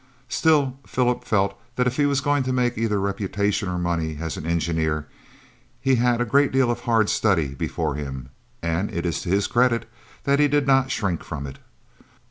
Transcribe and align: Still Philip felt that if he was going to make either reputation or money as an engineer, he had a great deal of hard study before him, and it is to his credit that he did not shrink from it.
Still 0.29 0.79
Philip 0.83 1.25
felt 1.25 1.53
that 1.75 1.85
if 1.85 1.97
he 1.97 2.07
was 2.07 2.21
going 2.21 2.41
to 2.41 2.51
make 2.51 2.75
either 2.75 2.99
reputation 2.99 3.69
or 3.69 3.77
money 3.77 4.17
as 4.19 4.35
an 4.35 4.47
engineer, 4.47 5.07
he 5.79 5.93
had 5.93 6.19
a 6.19 6.25
great 6.25 6.51
deal 6.51 6.71
of 6.71 6.79
hard 6.79 7.07
study 7.07 7.53
before 7.53 7.93
him, 7.93 8.29
and 8.63 8.91
it 8.91 9.05
is 9.05 9.21
to 9.21 9.29
his 9.29 9.45
credit 9.45 9.87
that 10.23 10.39
he 10.39 10.47
did 10.47 10.65
not 10.65 10.89
shrink 10.89 11.23
from 11.23 11.45
it. 11.45 11.59